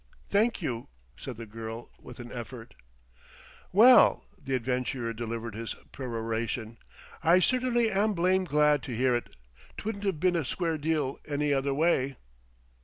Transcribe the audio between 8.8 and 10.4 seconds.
to hear it. 'Twouldn't 've been